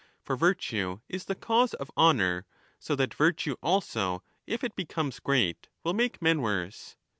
[0.23, 2.47] For virtue is the cause of honour,
[2.79, 6.97] so that virtue also, if it becomes great, will make men worse.